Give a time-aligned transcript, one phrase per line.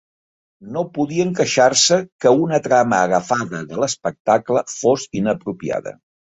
[0.77, 5.97] No podien queixar-se que una trama agafada de l'espectacle fos inapropiada.